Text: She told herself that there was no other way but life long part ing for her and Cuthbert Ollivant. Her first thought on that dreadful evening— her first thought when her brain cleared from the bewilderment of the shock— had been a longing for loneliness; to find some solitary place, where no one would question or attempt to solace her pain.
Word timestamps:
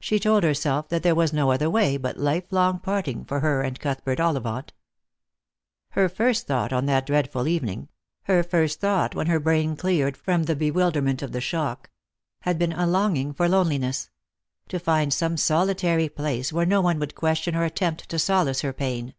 She 0.00 0.18
told 0.18 0.42
herself 0.42 0.88
that 0.88 1.04
there 1.04 1.14
was 1.14 1.32
no 1.32 1.52
other 1.52 1.70
way 1.70 1.96
but 1.96 2.16
life 2.16 2.50
long 2.50 2.80
part 2.80 3.06
ing 3.06 3.24
for 3.24 3.38
her 3.38 3.62
and 3.62 3.78
Cuthbert 3.78 4.18
Ollivant. 4.18 4.72
Her 5.90 6.08
first 6.08 6.48
thought 6.48 6.72
on 6.72 6.86
that 6.86 7.06
dreadful 7.06 7.46
evening— 7.46 7.88
her 8.24 8.42
first 8.42 8.80
thought 8.80 9.14
when 9.14 9.28
her 9.28 9.38
brain 9.38 9.76
cleared 9.76 10.16
from 10.16 10.42
the 10.46 10.56
bewilderment 10.56 11.22
of 11.22 11.30
the 11.30 11.40
shock— 11.40 11.90
had 12.40 12.58
been 12.58 12.72
a 12.72 12.88
longing 12.88 13.32
for 13.32 13.48
loneliness; 13.48 14.10
to 14.66 14.80
find 14.80 15.14
some 15.14 15.36
solitary 15.36 16.08
place, 16.08 16.52
where 16.52 16.66
no 16.66 16.80
one 16.80 16.98
would 16.98 17.14
question 17.14 17.54
or 17.54 17.62
attempt 17.62 18.08
to 18.08 18.18
solace 18.18 18.62
her 18.62 18.72
pain. 18.72 19.14